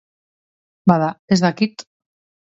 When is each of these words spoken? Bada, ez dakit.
Bada, 0.91 1.09
ez 1.35 1.39
dakit. 1.43 1.85